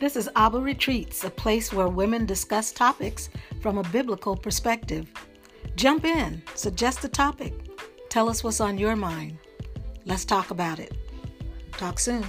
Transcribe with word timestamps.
This 0.00 0.16
is 0.16 0.30
Abba 0.34 0.58
Retreats, 0.58 1.24
a 1.24 1.30
place 1.30 1.74
where 1.74 1.88
women 1.88 2.24
discuss 2.24 2.72
topics 2.72 3.28
from 3.60 3.76
a 3.76 3.82
biblical 3.90 4.34
perspective. 4.34 5.12
Jump 5.76 6.06
in, 6.06 6.42
suggest 6.54 7.04
a 7.04 7.08
topic, 7.08 7.52
tell 8.08 8.30
us 8.30 8.42
what's 8.42 8.62
on 8.62 8.78
your 8.78 8.96
mind. 8.96 9.36
Let's 10.06 10.24
talk 10.24 10.52
about 10.52 10.78
it. 10.78 10.96
Talk 11.72 11.98
soon. 11.98 12.24